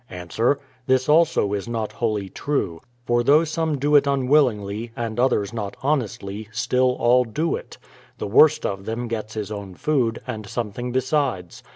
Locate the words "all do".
6.93-7.55